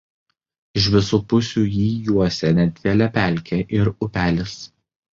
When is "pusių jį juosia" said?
1.33-2.53